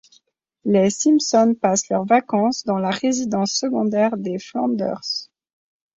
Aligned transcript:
Les 0.65 0.89
Simpson 0.89 1.53
passent 1.61 1.87
leurs 1.89 2.07
vacances 2.07 2.63
dans 2.63 2.79
la 2.79 2.89
résidence 2.89 3.51
secondaire 3.51 4.17
des 4.17 4.39
Flanders. 4.39 5.29